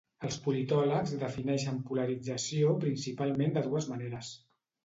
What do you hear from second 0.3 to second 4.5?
politòlegs defineixen polarització principalment de dues maneres.